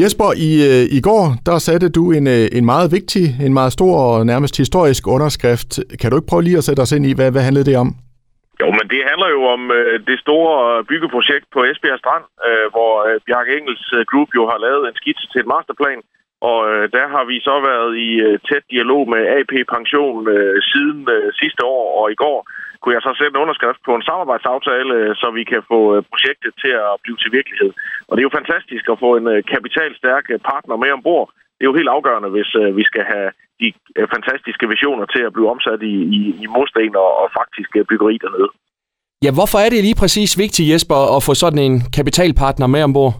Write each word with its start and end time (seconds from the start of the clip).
Jesper, 0.00 0.30
i, 0.48 0.50
øh, 0.70 0.82
i 0.98 1.00
går 1.08 1.24
der 1.48 1.56
satte 1.68 1.88
du 1.98 2.02
en, 2.18 2.26
øh, 2.36 2.44
en 2.58 2.64
meget 2.72 2.88
vigtig, 2.96 3.26
en 3.46 3.54
meget 3.58 3.72
stor 3.78 3.94
og 4.08 4.26
nærmest 4.32 4.54
historisk 4.62 5.02
underskrift. 5.16 5.70
Kan 6.00 6.08
du 6.08 6.16
ikke 6.16 6.30
prøve 6.32 6.46
lige 6.46 6.60
at 6.60 6.66
sætte 6.68 6.82
os 6.84 6.94
ind 6.96 7.04
i, 7.10 7.12
hvad, 7.18 7.28
hvad 7.32 7.44
handlede 7.48 7.68
det 7.70 7.76
om? 7.84 7.88
Jo, 8.62 8.68
men 8.78 8.86
det 8.92 9.02
handler 9.10 9.28
jo 9.36 9.42
om 9.56 9.62
øh, 9.78 9.94
det 10.10 10.18
store 10.24 10.84
byggeprojekt 10.90 11.46
på 11.54 11.60
Esbjerg 11.70 11.98
Strand, 12.02 12.26
øh, 12.48 12.66
hvor 12.74 12.92
øh, 13.06 13.14
Bjarke 13.26 13.52
Engels 13.58 13.86
øh, 13.98 14.02
Group 14.10 14.30
jo 14.38 14.42
har 14.52 14.58
lavet 14.66 14.82
en 14.84 14.96
skitse 15.00 15.26
til 15.28 15.40
et 15.42 15.50
masterplan. 15.54 16.00
Og 16.50 16.58
øh, 16.70 16.84
der 16.96 17.06
har 17.14 17.24
vi 17.30 17.36
så 17.48 17.56
været 17.70 17.92
i 18.08 18.10
øh, 18.26 18.38
tæt 18.48 18.64
dialog 18.74 19.02
med 19.12 19.22
AP 19.36 19.52
Pension 19.74 20.28
øh, 20.36 20.56
siden 20.70 21.00
øh, 21.16 21.28
sidste 21.40 21.62
år, 21.76 21.86
og 22.00 22.04
i 22.14 22.20
går 22.24 22.38
kunne 22.80 22.94
jeg 22.96 23.04
så 23.04 23.12
sætte 23.14 23.34
en 23.34 23.44
underskrift 23.44 23.80
på 23.84 23.92
en 23.94 24.06
samarbejdsaftale, 24.08 24.92
øh, 24.98 25.10
så 25.20 25.26
vi 25.38 25.42
kan 25.52 25.62
få 25.72 25.80
øh, 25.94 26.00
projektet 26.10 26.52
til 26.62 26.72
at 26.88 26.92
blive 27.04 27.18
til 27.22 27.30
virkelighed. 27.38 27.70
Og 28.08 28.12
det 28.12 28.20
er 28.20 28.28
jo 28.28 28.38
fantastisk 28.40 28.84
at 28.92 29.00
få 29.04 29.10
en 29.20 29.26
øh, 29.34 29.38
kapitalstærk 29.54 30.24
partner 30.50 30.76
med 30.82 30.90
ombord. 30.96 31.28
Det 31.56 31.62
er 31.62 31.70
jo 31.70 31.80
helt 31.80 31.94
afgørende, 31.96 32.30
hvis 32.36 32.50
vi 32.78 32.84
skal 32.90 33.04
have 33.12 33.28
de 33.60 33.68
fantastiske 34.14 34.66
visioner 34.74 35.06
til 35.14 35.22
at 35.26 35.32
blive 35.32 35.50
omsat 35.54 35.80
i, 35.82 35.94
i, 36.18 36.20
i 36.44 36.46
mursten 36.54 36.96
og, 37.04 37.10
og 37.22 37.26
faktisk 37.40 37.70
byggeri 37.88 38.18
dernede. 38.24 38.50
Ja, 39.24 39.30
hvorfor 39.38 39.58
er 39.64 39.68
det 39.70 39.86
lige 39.86 40.00
præcis 40.02 40.38
vigtigt, 40.44 40.70
Jesper, 40.72 40.98
at 41.16 41.22
få 41.26 41.32
sådan 41.34 41.62
en 41.68 41.74
kapitalpartner 41.96 42.66
med 42.74 42.82
ombord? 42.88 43.14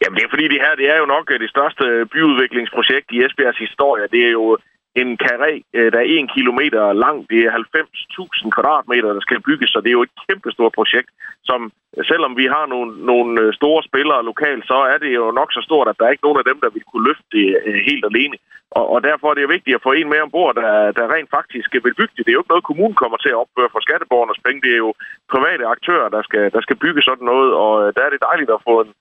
Jamen, 0.00 0.16
det 0.16 0.24
er 0.24 0.34
fordi 0.34 0.46
det 0.52 0.60
her 0.64 0.74
det 0.80 0.86
er 0.94 0.98
jo 1.02 1.06
nok 1.14 1.26
det 1.42 1.50
største 1.54 1.84
byudviklingsprojekt 2.12 3.08
i 3.14 3.18
Esbjergs 3.24 3.58
historie. 3.66 4.04
Det 4.14 4.22
er 4.28 4.32
jo 4.40 4.58
en 5.00 5.10
karé, 5.24 5.52
øh, 5.76 5.92
der 5.92 6.00
er 6.00 6.08
en 6.18 6.28
kilometer 6.36 6.82
lang. 7.04 7.18
Det 7.30 7.40
er 7.46 7.50
90.000 7.50 8.50
kvadratmeter, 8.56 9.10
der 9.12 9.22
skal 9.26 9.40
bygges, 9.48 9.70
så 9.70 9.78
det 9.80 9.90
er 9.90 9.98
jo 9.98 10.06
et 10.08 10.18
kæmpestort 10.28 10.72
projekt, 10.78 11.10
som 11.48 11.60
øh, 11.96 12.04
selvom 12.10 12.32
vi 12.40 12.46
har 12.54 12.66
nogle, 12.74 12.90
nogle 13.10 13.32
øh, 13.42 13.54
store 13.60 13.82
spillere 13.88 14.28
lokalt, 14.30 14.64
så 14.70 14.78
er 14.92 14.98
det 15.04 15.10
jo 15.20 15.24
nok 15.40 15.50
så 15.52 15.60
stort, 15.68 15.88
at 15.88 15.96
der 15.98 16.04
er 16.06 16.14
ikke 16.14 16.26
nogen 16.26 16.42
af 16.42 16.48
dem, 16.50 16.58
der 16.64 16.70
vil 16.74 16.84
kunne 16.90 17.06
løfte 17.08 17.26
det 17.36 17.46
helt 17.88 18.04
alene. 18.10 18.36
Og, 18.78 18.84
og 18.94 18.98
derfor 19.08 19.26
er 19.28 19.34
det 19.34 19.44
jo 19.46 19.54
vigtigt 19.56 19.76
at 19.76 19.84
få 19.86 19.92
en 19.92 20.08
med 20.10 20.20
ombord, 20.26 20.54
der, 20.60 20.70
der 20.98 21.12
rent 21.14 21.30
faktisk 21.38 21.68
vil 21.84 21.98
bygge 22.00 22.14
det. 22.16 22.24
Det 22.24 22.30
er 22.30 22.38
jo 22.38 22.42
ikke 22.42 22.54
noget, 22.54 22.70
kommunen 22.70 23.00
kommer 23.02 23.18
til 23.20 23.32
at 23.32 23.40
opføre 23.42 23.72
for 23.72 23.80
skatteborgernes 23.86 24.40
penge. 24.44 24.62
Det 24.64 24.72
er 24.72 24.82
jo 24.86 24.92
private 25.34 25.64
aktører, 25.74 26.08
der 26.16 26.22
skal, 26.28 26.44
der 26.56 26.60
skal 26.66 26.76
bygge 26.84 27.02
sådan 27.02 27.26
noget, 27.32 27.50
og 27.64 27.72
der 27.96 28.02
er 28.04 28.10
det 28.12 28.26
dejligt 28.28 28.50
at 28.56 28.64
få 28.68 28.74
en, 28.84 28.92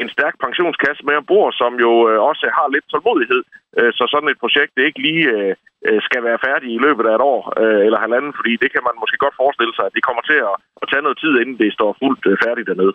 en 0.00 0.08
stærk 0.16 0.34
pensionskasse 0.44 1.02
med 1.08 1.14
ombord, 1.20 1.50
som 1.60 1.72
jo 1.84 1.92
øh, 2.10 2.18
også 2.30 2.46
har 2.58 2.66
lidt 2.74 2.86
tålmodighed, 2.92 3.42
øh, 3.78 3.90
så 3.98 4.04
sådan 4.12 4.32
et 4.32 4.42
projekt 4.44 4.72
det 4.76 4.82
ikke 4.88 5.02
lige 5.08 5.24
øh, 5.36 5.54
øh 5.88 6.00
skal 6.08 6.22
være 6.28 6.42
færdigt 6.46 6.74
i 6.76 6.82
løbet 6.86 7.04
af 7.10 7.14
et 7.16 7.24
år 7.34 7.42
øh, 7.62 7.80
eller 7.86 7.98
halvanden, 8.04 8.32
fordi 8.38 8.52
det 8.62 8.70
kan 8.74 8.82
man 8.88 9.00
måske 9.02 9.18
godt 9.24 9.40
forestille 9.42 9.74
sig, 9.74 9.84
at 9.86 9.94
det 9.96 10.06
kommer 10.08 10.22
til 10.30 10.38
at, 10.50 10.54
at 10.82 10.86
tage 10.90 11.04
noget 11.06 11.18
tid, 11.22 11.32
inden 11.42 11.56
det 11.62 11.70
står 11.78 11.90
fuldt 12.02 12.22
øh, 12.30 12.36
færdigt 12.44 12.68
dernede. 12.70 12.94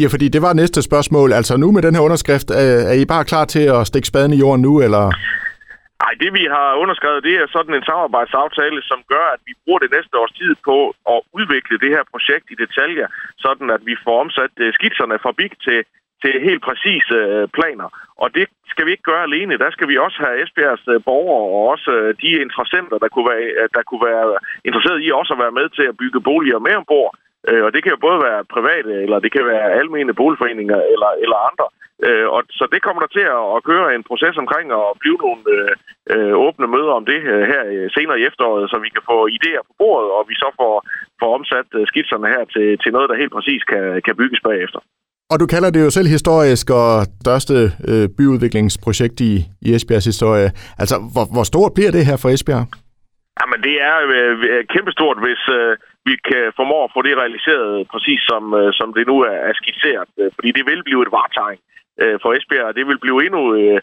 Ja, 0.00 0.06
fordi 0.14 0.26
det 0.34 0.42
var 0.46 0.52
næste 0.52 0.80
spørgsmål. 0.88 1.28
Altså 1.38 1.54
nu 1.56 1.68
med 1.72 1.82
den 1.82 1.94
her 1.94 2.06
underskrift, 2.08 2.48
øh, 2.60 2.92
er 2.92 2.96
I 3.02 3.04
bare 3.14 3.24
klar 3.32 3.44
til 3.54 3.64
at 3.76 3.86
stikke 3.90 4.08
spaden 4.08 4.32
i 4.32 4.40
jorden 4.44 4.62
nu, 4.68 4.72
eller? 4.86 5.04
Nej, 6.02 6.12
det 6.22 6.30
vi 6.38 6.44
har 6.56 6.68
underskrevet, 6.82 7.26
det 7.28 7.34
er 7.36 7.46
sådan 7.56 7.74
en 7.74 7.88
samarbejdsaftale, 7.90 8.80
som 8.90 9.00
gør, 9.12 9.26
at 9.34 9.40
vi 9.48 9.52
bruger 9.62 9.80
det 9.82 9.90
næste 9.96 10.14
års 10.20 10.34
tid 10.40 10.52
på 10.68 10.76
at 11.12 11.18
udvikle 11.38 11.76
det 11.82 11.90
her 11.96 12.04
projekt 12.12 12.46
i 12.50 12.60
detaljer, 12.64 13.08
sådan 13.44 13.68
at 13.76 13.82
vi 13.88 13.94
får 14.04 14.20
omsat 14.24 14.54
øh, 14.64 14.72
skitserne 14.74 15.18
fra 15.22 15.32
BIG 15.38 15.54
til 15.66 15.80
til 16.22 16.32
helt 16.48 16.62
præcise 16.68 17.14
øh, 17.14 17.48
planer. 17.56 17.88
Og 18.22 18.28
det 18.36 18.46
skal 18.72 18.86
vi 18.86 18.90
ikke 18.90 19.10
gøre 19.10 19.26
alene. 19.28 19.62
Der 19.64 19.70
skal 19.70 19.88
vi 19.88 19.96
også 20.06 20.18
have 20.24 20.42
Esbjergs 20.42 20.88
øh, 20.88 21.00
borgere 21.08 21.44
og 21.54 21.60
også 21.72 21.92
de 22.22 22.30
interessenter, 22.44 22.96
der 22.98 23.08
kunne, 23.08 23.28
være, 23.32 23.68
der 23.76 23.82
kunne 23.88 24.04
være 24.10 24.38
interesseret 24.68 25.04
i 25.04 25.10
også 25.20 25.32
at 25.34 25.42
være 25.44 25.58
med 25.60 25.68
til 25.68 25.86
at 25.90 25.96
bygge 26.02 26.20
boliger 26.20 26.58
med 26.58 26.74
ombord. 26.80 27.12
Og 27.66 27.70
det 27.74 27.80
kan 27.82 27.94
jo 27.94 28.04
både 28.06 28.18
være 28.28 28.50
private, 28.54 28.92
eller 29.04 29.18
det 29.18 29.32
kan 29.32 29.44
være 29.46 29.72
almene 29.80 30.14
boligforeninger 30.14 30.80
eller, 30.94 31.10
eller 31.24 31.38
andre. 31.50 31.66
Og 32.34 32.40
så 32.58 32.64
det 32.72 32.80
kommer 32.82 33.00
der 33.02 33.10
til 33.16 33.26
at 33.56 33.64
køre 33.70 33.94
en 33.94 34.08
proces 34.10 34.36
omkring 34.42 34.66
og 34.72 34.88
blive 35.02 35.18
nogle 35.24 35.42
øh, 36.12 36.34
åbne 36.46 36.66
møder 36.74 36.92
om 36.98 37.04
det 37.10 37.20
her 37.52 37.62
senere 37.96 38.20
i 38.20 38.26
efteråret, 38.28 38.70
så 38.70 38.76
vi 38.84 38.88
kan 38.94 39.04
få 39.10 39.18
idéer 39.36 39.62
på 39.68 39.72
bordet, 39.80 40.10
og 40.16 40.22
vi 40.30 40.34
så 40.34 40.48
får, 40.60 40.74
får 41.20 41.30
omsat 41.38 41.68
skitserne 41.90 42.28
her 42.34 42.44
til, 42.54 42.66
til 42.82 42.92
noget, 42.92 43.10
der 43.10 43.20
helt 43.22 43.32
præcis 43.36 43.62
kan, 43.72 43.84
kan 44.06 44.16
bygges 44.16 44.40
bagefter. 44.48 44.80
Og 45.32 45.36
du 45.40 45.46
kalder 45.54 45.70
det 45.70 45.80
jo 45.84 45.90
selv 45.90 46.08
historisk 46.16 46.66
og 46.82 46.90
største 47.24 47.56
øh, 47.90 48.06
byudviklingsprojekt 48.16 49.20
i, 49.30 49.32
i 49.66 49.68
Esbjergs 49.74 50.10
historie. 50.12 50.48
Altså, 50.82 50.96
hvor, 51.12 51.26
hvor 51.34 51.46
stort 51.52 51.72
bliver 51.76 51.92
det 51.96 52.06
her 52.08 52.16
for 52.22 52.28
Esbjerg? 52.34 52.66
Jamen, 53.40 53.60
det 53.66 53.76
er 53.90 53.96
øh, 54.16 54.64
kæmpestort, 54.74 55.18
hvis 55.24 55.42
øh, 55.58 55.72
vi 56.08 56.14
kan 56.28 56.44
formå 56.58 56.76
at 56.84 56.92
få 56.94 57.00
det 57.06 57.14
realiseret 57.22 57.70
præcis 57.92 58.20
som, 58.30 58.42
øh, 58.60 58.68
som 58.78 58.88
det 58.96 59.04
nu 59.10 59.16
er, 59.30 59.38
er 59.48 59.54
skitseret. 59.60 60.08
Øh, 60.20 60.30
fordi 60.36 60.50
det 60.56 60.64
vil 60.70 60.82
blive 60.88 61.02
et 61.06 61.14
vartegn 61.18 61.60
øh, 62.02 62.16
for 62.22 62.30
Esbjerg, 62.36 62.74
det 62.78 62.84
vil 62.86 62.98
blive 63.04 63.24
endnu 63.26 63.42
øh, 63.60 63.80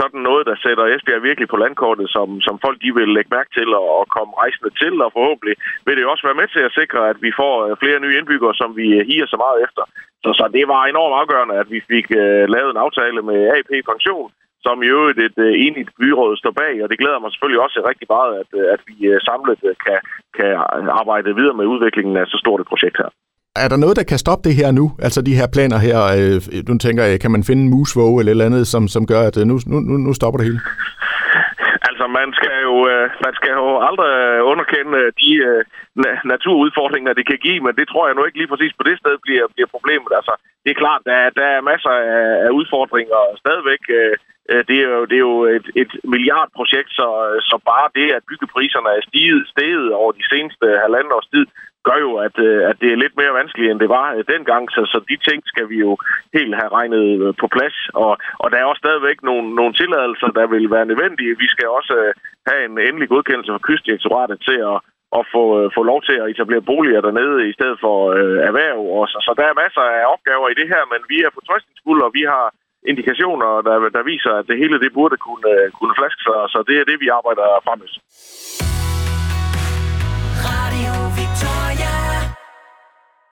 sådan 0.00 0.20
noget, 0.28 0.46
der 0.46 0.56
sætter 0.64 0.84
Esbjerg 0.84 1.22
virkelig 1.22 1.48
på 1.48 1.56
landkortet, 1.64 2.06
som, 2.16 2.28
som 2.46 2.54
folk 2.64 2.78
de 2.84 2.90
vil 2.98 3.08
lægge 3.16 3.34
mærke 3.36 3.50
til 3.58 3.68
og, 3.80 3.86
og 4.00 4.04
komme 4.16 4.32
rejsende 4.42 4.72
til, 4.82 4.94
og 5.04 5.10
forhåbentlig 5.16 5.56
vil 5.86 5.96
det 5.96 6.06
også 6.06 6.24
være 6.28 6.40
med 6.40 6.48
til 6.54 6.62
at 6.68 6.76
sikre, 6.80 7.00
at 7.12 7.18
vi 7.26 7.30
får 7.40 7.54
øh, 7.66 7.76
flere 7.82 8.00
nye 8.00 8.18
indbyggere, 8.18 8.54
som 8.60 8.70
vi 8.80 8.86
øh, 8.98 9.06
higer 9.08 9.26
så 9.26 9.38
meget 9.44 9.58
efter. 9.66 9.82
Så, 10.24 10.30
så 10.38 10.44
det 10.56 10.64
var 10.72 10.80
enormt 10.84 11.18
afgørende, 11.20 11.54
at 11.62 11.68
vi 11.74 11.80
fik 11.92 12.06
øh, 12.22 12.44
lavet 12.54 12.70
en 12.70 12.82
aftale 12.86 13.20
med 13.30 13.38
AP 13.56 13.70
Pension, 13.90 14.30
som 14.66 14.82
i 14.82 14.88
øvrigt 14.96 15.18
et 15.26 15.38
uh, 15.46 15.52
enigt 15.66 15.90
byråd 16.00 16.36
står 16.36 16.54
bag, 16.62 16.74
og 16.82 16.88
det 16.90 17.00
glæder 17.02 17.18
mig 17.20 17.30
selvfølgelig 17.30 17.62
også 17.66 17.78
rigtig 17.90 18.08
meget, 18.16 18.32
at, 18.42 18.50
at 18.74 18.80
vi 18.88 18.96
uh, 19.10 19.16
samlet 19.28 19.60
uh, 19.68 19.74
kan, 19.84 19.98
kan 20.38 20.50
arbejde 21.00 21.36
videre 21.38 21.58
med 21.58 21.66
udviklingen 21.72 22.16
af 22.16 22.26
så 22.26 22.38
stort 22.44 22.60
et 22.60 22.70
projekt 22.72 22.96
her. 23.02 23.10
Er 23.64 23.68
der 23.72 23.82
noget, 23.84 23.96
der 23.96 24.06
kan 24.10 24.18
stoppe 24.24 24.42
det 24.48 24.54
her 24.60 24.70
nu? 24.80 24.86
Altså 25.06 25.20
de 25.28 25.38
her 25.38 25.48
planer 25.54 25.78
her, 25.86 25.98
øh, 26.18 26.36
nu 26.68 26.74
tænker 26.78 27.02
jeg, 27.04 27.20
kan 27.20 27.34
man 27.34 27.44
finde 27.48 27.62
en 27.62 27.72
musvåge 27.74 28.16
eller 28.18 28.32
et 28.32 28.36
eller 28.36 28.50
andet, 28.50 28.64
som, 28.74 28.82
som 28.94 29.02
gør, 29.12 29.22
at 29.28 29.36
øh, 29.40 29.44
nu, 29.50 29.54
nu, 29.66 29.94
nu 30.06 30.12
stopper 30.14 30.38
det 30.38 30.46
hele? 30.48 30.60
Altså, 31.88 32.04
man 32.18 32.28
skal 32.38 32.56
jo, 32.68 32.74
øh, 32.92 33.06
man 33.26 33.34
skal 33.38 33.52
jo 33.60 33.66
aldrig 33.88 34.12
underkende 34.52 34.92
øh, 35.02 35.08
de 35.20 35.30
øh, 35.48 35.60
naturudfordringer, 36.32 37.12
det 37.18 37.26
kan 37.30 37.38
give, 37.46 37.60
men 37.66 37.74
det 37.78 37.86
tror 37.88 38.06
jeg 38.06 38.14
nu 38.16 38.22
ikke 38.24 38.38
lige 38.40 38.52
præcis 38.52 38.72
på 38.78 38.84
det 38.88 38.96
sted 39.02 39.14
bliver, 39.24 39.46
bliver 39.54 39.70
problemet. 39.76 40.10
Altså, 40.18 40.34
det 40.64 40.70
er 40.70 40.82
klart, 40.84 41.02
der, 41.08 41.18
der 41.38 41.46
er 41.56 41.68
masser 41.72 41.94
af, 42.18 42.24
af 42.46 42.50
udfordringer 42.58 43.20
stadigvæk. 43.42 43.82
Øh, 43.88 43.96
øh, 44.06 44.14
Øh, 44.50 44.62
det 44.68 44.76
er 44.84 44.88
jo, 44.96 45.04
det 45.10 45.16
er 45.16 45.26
jo 45.30 45.38
et, 45.58 45.68
et 45.82 45.92
milliardprojekt, 46.12 46.90
så, 46.98 47.06
så 47.50 47.56
bare 47.70 47.94
det, 47.98 48.08
at 48.16 48.26
byggepriserne 48.28 48.90
er 48.98 49.02
stiget, 49.08 49.42
steget 49.52 49.88
over 50.00 50.12
de 50.12 50.28
seneste 50.32 50.66
halvandet 50.84 51.12
års 51.16 51.32
tid, 51.34 51.46
gør 51.88 51.98
jo, 52.06 52.12
at, 52.26 52.36
øh, 52.48 52.60
at 52.70 52.76
det 52.82 52.88
er 52.90 53.02
lidt 53.02 53.16
mere 53.20 53.36
vanskeligt, 53.40 53.70
end 53.70 53.80
det 53.84 53.90
var 53.98 54.06
øh, 54.16 54.24
dengang. 54.34 54.64
Så, 54.74 54.80
så 54.92 54.98
de 55.10 55.16
ting 55.28 55.40
skal 55.52 55.66
vi 55.72 55.76
jo 55.86 55.92
helt 56.36 56.54
have 56.60 56.70
regnet 56.78 57.04
på 57.40 57.46
plads. 57.54 57.76
Og, 58.04 58.12
og 58.42 58.46
der 58.50 58.58
er 58.58 58.70
også 58.70 58.82
stadigvæk 58.84 59.18
nogle, 59.28 59.46
nogle 59.58 59.72
tilladelser, 59.80 60.28
der 60.38 60.46
vil 60.54 60.66
være 60.76 60.90
nødvendige. 60.90 61.40
Vi 61.44 61.48
skal 61.54 61.68
også 61.78 61.94
have 62.48 62.60
en 62.68 62.74
endelig 62.88 63.08
godkendelse 63.14 63.52
fra 63.52 63.66
kystdirektoratet 63.68 64.38
til 64.48 64.58
at, 64.72 64.78
at 65.18 65.22
få, 65.32 65.42
få 65.76 65.82
lov 65.90 66.00
til 66.08 66.16
at 66.22 66.30
etablere 66.32 66.68
boliger 66.70 67.00
dernede 67.00 67.38
i 67.50 67.52
stedet 67.58 67.78
for 67.84 67.96
øh, 68.18 68.38
erhverv. 68.48 68.80
Og 68.98 69.04
så, 69.10 69.18
så 69.26 69.30
der 69.38 69.46
er 69.48 69.60
masser 69.62 69.84
af 69.96 70.04
opgaver 70.14 70.48
i 70.48 70.58
det 70.60 70.68
her, 70.72 70.82
men 70.92 71.00
vi 71.12 71.16
er 71.26 71.30
på 71.34 71.40
trøstningsfulde, 71.46 72.06
og 72.08 72.12
vi 72.18 72.24
har 72.34 72.46
indikationer, 72.92 73.50
der, 73.68 73.76
der 73.96 74.02
viser, 74.12 74.32
at 74.40 74.46
det 74.48 74.56
hele 74.62 74.80
det 74.84 74.92
burde 74.98 75.16
kunne, 75.26 75.50
øh, 75.56 75.70
kunne 75.78 75.94
flaske 75.98 76.22
sig. 76.28 76.38
Så 76.52 76.58
det 76.68 76.76
er 76.78 76.84
det, 76.90 76.96
vi 77.00 77.08
arbejder 77.18 77.46
frem 77.66 77.78
med. 77.82 77.90